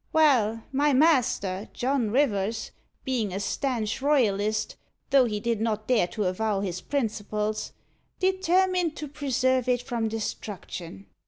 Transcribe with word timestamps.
Well, 0.11 0.63
my 0.71 0.93
master, 0.93 1.69
John 1.73 2.09
Rivers, 2.09 2.71
being 3.05 3.31
a 3.31 3.39
stanch 3.39 4.01
Royalist, 4.01 4.75
though 5.11 5.25
he 5.25 5.39
did 5.39 5.61
not 5.61 5.85
dare 5.87 6.07
to 6.07 6.23
avow 6.23 6.61
his 6.61 6.81
principles, 6.81 7.71
determined 8.19 8.95
to 8.95 9.07
preserve 9.07 9.69
it 9.69 9.83
from 9.83 10.07
destruction. 10.07 11.05